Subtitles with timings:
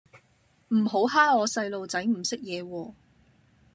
[0.69, 2.93] 唔好蝦我細路仔唔識野喎